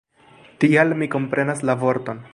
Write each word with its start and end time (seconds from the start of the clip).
Tial, 0.63 0.95
mi 1.03 1.09
komprenas 1.17 1.63
la 1.71 1.77
vorton. 1.87 2.29